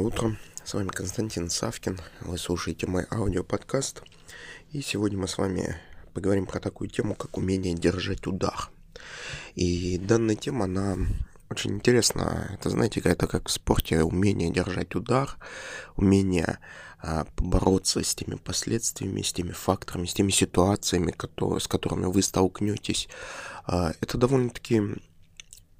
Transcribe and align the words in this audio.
Доброе 0.00 0.16
утро, 0.16 0.36
с 0.64 0.72
вами 0.72 0.88
Константин 0.88 1.50
Савкин, 1.50 2.00
вы 2.22 2.38
слушаете 2.38 2.86
мой 2.86 3.04
аудиоподкаст, 3.10 4.02
и 4.72 4.80
сегодня 4.80 5.18
мы 5.18 5.28
с 5.28 5.36
вами 5.36 5.76
поговорим 6.14 6.46
про 6.46 6.58
такую 6.58 6.88
тему, 6.88 7.14
как 7.14 7.36
умение 7.36 7.74
держать 7.74 8.26
удар. 8.26 8.70
И 9.56 9.98
данная 9.98 10.36
тема, 10.36 10.64
она 10.64 10.96
очень 11.50 11.72
интересна, 11.72 12.48
это, 12.54 12.70
знаете, 12.70 13.00
это 13.00 13.26
как 13.26 13.48
в 13.48 13.52
спорте 13.52 14.02
умение 14.02 14.50
держать 14.50 14.94
удар, 14.94 15.36
умение 15.96 16.60
а, 16.98 17.26
побороться 17.36 18.02
с 18.02 18.14
теми 18.14 18.36
последствиями, 18.36 19.20
с 19.20 19.34
теми 19.34 19.52
факторами, 19.52 20.06
с 20.06 20.14
теми 20.14 20.30
ситуациями, 20.30 21.10
которые, 21.10 21.60
с 21.60 21.68
которыми 21.68 22.06
вы 22.06 22.22
столкнетесь. 22.22 23.06
А, 23.66 23.92
это 24.00 24.16
довольно-таки 24.16 24.80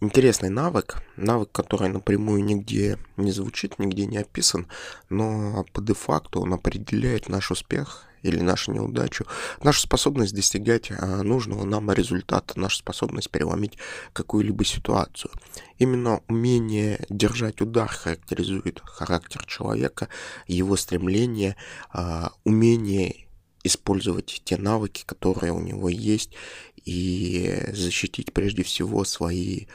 интересный 0.01 0.48
навык, 0.48 1.03
навык, 1.16 1.51
который 1.53 1.89
напрямую 1.89 2.45
нигде 2.45 2.98
не 3.16 3.30
звучит, 3.33 3.79
нигде 3.79 4.07
не 4.07 4.19
описан, 4.19 4.66
но 5.09 5.65
по 5.73 5.80
де-факту 5.80 6.41
он 6.41 6.55
определяет 6.55 7.29
наш 7.29 7.51
успех 7.51 8.06
или 8.23 8.41
нашу 8.41 8.73
неудачу, 8.73 9.25
нашу 9.62 9.80
способность 9.80 10.34
достигать 10.34 10.91
а, 10.91 11.23
нужного 11.23 11.65
нам 11.65 11.91
результата, 11.91 12.59
нашу 12.59 12.78
способность 12.78 13.30
переломить 13.30 13.78
какую-либо 14.12 14.65
ситуацию. 14.65 15.30
Именно 15.78 16.20
умение 16.28 17.05
держать 17.09 17.61
удар 17.61 17.89
характеризует 17.89 18.83
характер 18.84 19.45
человека, 19.47 20.09
его 20.47 20.77
стремление, 20.77 21.56
а, 21.92 22.33
умение 22.45 23.27
использовать 23.62 24.42
те 24.45 24.56
навыки, 24.56 25.05
которые 25.06 25.52
у 25.52 25.60
него 25.60 25.88
есть, 25.88 26.32
и 26.84 27.62
защитить 27.73 28.33
прежде 28.33 28.62
всего 28.62 29.05
свои 29.05 29.66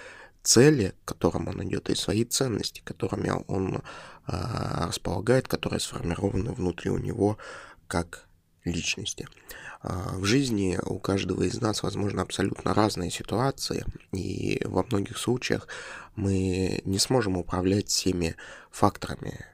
цели, 0.43 0.93
к 1.03 1.09
которым 1.09 1.47
он 1.47 1.63
идет, 1.63 1.89
и 1.89 1.95
свои 1.95 2.23
ценности, 2.23 2.81
которыми 2.83 3.31
он 3.47 3.75
э, 3.75 3.81
располагает, 4.27 5.47
которые 5.47 5.79
сформированы 5.79 6.51
внутри 6.51 6.91
у 6.91 6.97
него 6.97 7.37
как 7.87 8.27
личности. 8.63 9.27
Э, 9.83 10.17
в 10.17 10.25
жизни 10.25 10.79
у 10.83 10.99
каждого 10.99 11.43
из 11.43 11.59
нас, 11.61 11.83
возможно, 11.83 12.21
абсолютно 12.21 12.73
разные 12.73 13.11
ситуации, 13.11 13.85
и 14.11 14.61
во 14.65 14.83
многих 14.83 15.17
случаях 15.17 15.67
мы 16.15 16.81
не 16.85 16.99
сможем 16.99 17.37
управлять 17.37 17.89
всеми 17.89 18.35
факторами, 18.71 19.45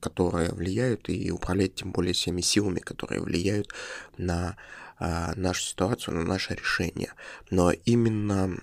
которые 0.00 0.50
влияют, 0.50 1.08
и 1.08 1.30
управлять 1.30 1.74
тем 1.74 1.92
более 1.92 2.14
всеми 2.14 2.40
силами, 2.40 2.80
которые 2.80 3.20
влияют 3.20 3.68
на 4.18 4.56
нашу 4.98 5.62
ситуацию, 5.62 6.16
на 6.16 6.22
наше 6.24 6.54
решение. 6.54 7.12
Но 7.50 7.72
именно 7.72 8.56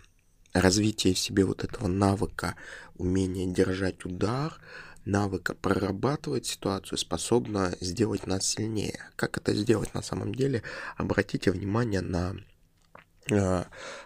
развитие 0.54 1.14
в 1.14 1.20
себе 1.20 1.44
вот 1.46 1.64
этого 1.64 1.88
навыка, 1.88 2.56
умения 2.98 3.46
держать 3.46 4.06
удар, 4.06 4.60
навыка 5.06 5.56
прорабатывать 5.56 6.46
ситуацию 6.46 6.98
способно 6.98 7.76
сделать 7.82 8.28
нас 8.28 8.46
сильнее. 8.46 9.00
Как 9.16 9.38
это 9.38 9.54
сделать 9.54 9.94
на 9.94 10.02
самом 10.02 10.34
деле? 10.34 10.64
Обратите 10.98 11.52
внимание 11.52 12.02
на 12.02 12.36
э, 13.32 13.64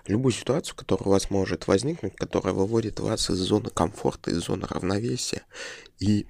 любую 0.07 0.31
ситуацию, 0.31 0.75
которая 0.75 1.07
у 1.07 1.11
вас 1.11 1.29
может 1.29 1.67
возникнуть, 1.67 2.15
которая 2.15 2.53
выводит 2.53 2.99
вас 2.99 3.29
из 3.29 3.37
зоны 3.37 3.69
комфорта, 3.69 4.31
из 4.31 4.45
зоны 4.45 4.65
равновесия. 4.67 5.43
И 5.99 6.27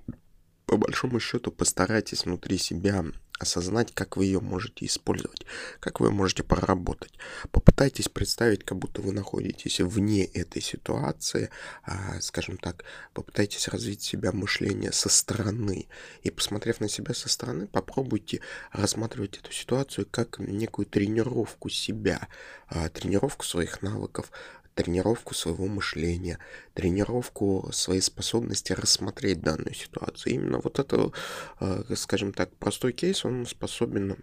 по 0.73 0.77
большому 0.77 1.19
счету 1.19 1.51
постарайтесь 1.51 2.25
внутри 2.25 2.57
себя 2.57 3.05
осознать, 3.37 3.93
как 3.93 4.17
вы 4.17 4.25
ее 4.25 4.39
можете 4.39 4.87
использовать, 4.87 5.45
как 5.79 5.99
вы 5.99 6.09
можете 6.09 6.41
проработать. 6.41 7.13
Попытайтесь 7.51 8.09
представить, 8.09 8.63
как 8.63 8.79
будто 8.79 9.03
вы 9.03 9.11
находитесь 9.11 9.81
вне 9.81 10.25
этой 10.25 10.63
ситуации, 10.63 11.51
а, 11.83 12.19
скажем 12.21 12.57
так, 12.57 12.85
попытайтесь 13.13 13.67
развить 13.67 14.01
себя 14.01 14.31
мышление 14.31 14.91
со 14.91 15.09
стороны. 15.09 15.87
И 16.23 16.31
посмотрев 16.31 16.79
на 16.79 16.89
себя 16.89 17.13
со 17.13 17.29
стороны, 17.29 17.67
попробуйте 17.67 18.41
рассматривать 18.71 19.37
эту 19.37 19.51
ситуацию 19.51 20.07
как 20.09 20.39
некую 20.39 20.87
тренировку 20.87 21.69
себя, 21.69 22.29
а, 22.67 22.89
тренировку 22.89 23.45
своих 23.45 23.83
навыков, 23.83 24.31
тренировку 24.75 25.33
своего 25.33 25.67
мышления, 25.67 26.39
тренировку 26.73 27.69
своей 27.71 28.01
способности 28.01 28.73
рассмотреть 28.73 29.41
данную 29.41 29.73
ситуацию. 29.73 30.33
Именно 30.33 30.59
вот 30.59 30.79
это, 30.79 31.11
э, 31.59 31.83
скажем 31.95 32.33
так, 32.33 32.55
простой 32.57 32.93
кейс, 32.93 33.25
он 33.25 33.45
способен 33.45 34.17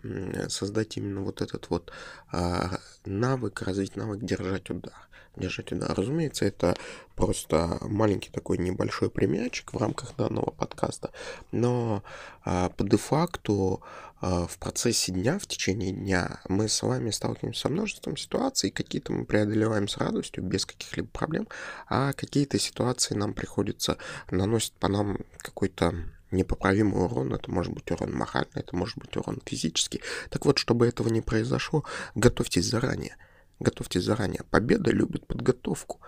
создать 0.48 0.96
именно 0.96 1.22
вот 1.22 1.42
этот 1.42 1.70
вот 1.70 1.92
а, 2.32 2.78
навык, 3.04 3.62
развить 3.62 3.96
навык 3.96 4.22
держать 4.22 4.70
удар. 4.70 5.09
Держать 5.36 5.70
удар. 5.72 5.94
Разумеется, 5.94 6.44
это 6.44 6.76
просто 7.14 7.78
маленький 7.82 8.30
такой 8.30 8.58
небольшой 8.58 9.10
примерчик 9.10 9.72
в 9.72 9.76
рамках 9.76 10.16
данного 10.16 10.50
подкаста, 10.50 11.12
но 11.52 12.02
а, 12.44 12.68
по 12.70 12.82
де-факту 12.82 13.80
а, 14.20 14.46
в 14.46 14.58
процессе 14.58 15.12
дня, 15.12 15.38
в 15.38 15.46
течение 15.46 15.92
дня 15.92 16.40
мы 16.48 16.68
с 16.68 16.82
вами 16.82 17.10
сталкиваемся 17.10 17.62
со 17.62 17.68
множеством 17.68 18.16
ситуаций, 18.16 18.70
какие-то 18.70 19.12
мы 19.12 19.24
преодолеваем 19.24 19.86
с 19.86 19.98
радостью, 19.98 20.42
без 20.42 20.66
каких-либо 20.66 21.08
проблем, 21.08 21.46
а 21.88 22.12
какие-то 22.12 22.58
ситуации 22.58 23.14
нам 23.14 23.32
приходится, 23.32 23.98
наносят 24.30 24.72
по 24.74 24.88
нам 24.88 25.18
какой-то 25.38 25.94
непоправимый 26.32 27.04
урон, 27.04 27.34
это 27.34 27.50
может 27.50 27.72
быть 27.72 27.90
урон 27.90 28.12
моральный, 28.12 28.50
это 28.62 28.76
может 28.76 28.98
быть 28.98 29.16
урон 29.16 29.40
физический. 29.44 30.02
Так 30.28 30.44
вот, 30.44 30.58
чтобы 30.58 30.86
этого 30.86 31.08
не 31.08 31.20
произошло, 31.20 31.84
готовьтесь 32.14 32.66
заранее. 32.66 33.16
Готовьтесь 33.60 34.04
заранее. 34.04 34.42
Победа 34.50 34.90
любит 34.90 35.26
подготовку. 35.26 36.00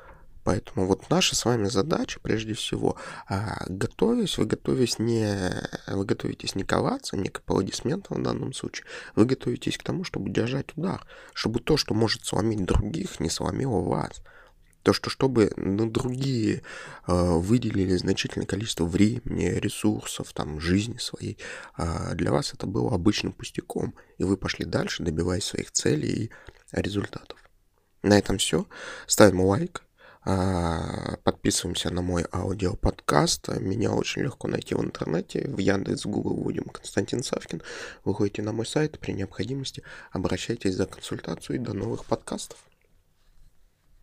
Поэтому 0.45 0.87
вот 0.87 1.09
наша 1.09 1.37
с 1.37 1.45
вами 1.45 1.69
задача, 1.69 2.19
прежде 2.21 2.55
всего, 2.55 2.97
а, 3.29 3.65
готовясь, 3.69 4.39
вы 4.39 4.47
готовитесь 4.47 4.99
не, 4.99 5.53
вы 5.87 6.05
готовитесь 6.05 6.57
не 6.57 6.65
коваться, 6.65 7.17
не 7.17 7.29
к 7.29 7.39
аплодисментам 7.39 8.19
в 8.19 8.23
данном 8.25 8.53
случае, 8.53 8.87
вы 9.15 9.25
готовитесь 9.25 9.79
к 9.79 9.85
тому, 9.85 10.03
чтобы 10.03 10.31
держать 10.31 10.77
удар, 10.77 11.07
чтобы 11.33 11.61
то, 11.61 11.77
что 11.77 11.95
может 11.95 12.25
сломить 12.25 12.65
других, 12.65 13.21
не 13.21 13.31
сломило 13.31 13.81
вас. 13.81 14.21
То, 14.83 14.93
что 14.93 15.11
чтобы 15.11 15.53
ну, 15.57 15.89
другие 15.89 16.63
э, 17.07 17.13
выделили 17.13 17.95
значительное 17.95 18.49
количество 18.49 18.85
времени, 18.85 19.45
ресурсов, 19.45 20.33
там, 20.33 20.59
жизни 20.59 20.99
своей, 20.99 21.39
э, 21.79 22.17
для 22.17 22.33
вас 22.33 22.53
это 22.53 22.67
было 22.67 22.93
обычным 22.93 23.33
пустяком, 23.33 23.95
и 24.19 24.25
вы 24.25 24.37
пошли 24.37 24.65
дальше, 24.65 25.05
добиваясь 25.05 25.45
своих 25.45 25.71
целей 25.71 26.11
и 26.25 26.31
результатов. 26.73 27.42
На 28.03 28.19
этом 28.19 28.39
все. 28.39 28.67
Ставим 29.07 29.41
лайк, 29.43 29.83
а, 30.25 31.17
подписываемся 31.25 31.91
на 31.91 32.03
мой 32.03 32.25
аудиоподкаст. 32.33 33.49
Меня 33.61 33.93
очень 33.93 34.23
легко 34.23 34.49
найти 34.49 34.75
в 34.75 34.83
интернете. 34.83 35.49
В 35.49 35.59
Яндекс, 35.59 36.07
Google 36.07 36.37
вводим 36.37 36.65
Константин 36.65 37.23
Савкин. 37.23 37.63
Выходите 38.05 38.43
на 38.43 38.53
мой 38.53 38.67
сайт. 38.67 38.99
При 38.99 39.13
необходимости 39.13 39.83
обращайтесь 40.13 40.75
за 40.75 40.87
консультацию 40.87 41.57
и 41.57 41.59
до 41.59 41.73
новых 41.73 42.05
подкастов. 42.05 42.59